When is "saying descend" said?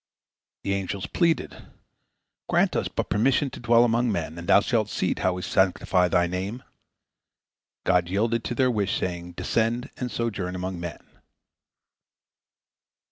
8.99-9.91